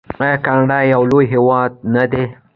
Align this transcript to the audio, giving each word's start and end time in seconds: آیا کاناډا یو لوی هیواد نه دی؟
آیا 0.23 0.37
کاناډا 0.45 0.79
یو 0.93 1.01
لوی 1.09 1.25
هیواد 1.33 1.71
نه 1.93 2.03
دی؟ 2.11 2.23